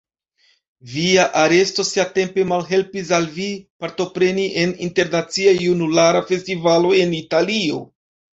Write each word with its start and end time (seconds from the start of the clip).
Via 0.91 1.25
aresto 1.41 1.83
siatempe 1.89 2.45
malhelpis 2.51 3.11
al 3.17 3.27
vi 3.35 3.45
partopreni 3.83 4.47
en 4.63 4.73
Internacia 4.89 5.55
Junulara 5.61 6.25
Festivalo 6.33 6.97
en 7.05 7.15
Italio. 7.21 7.81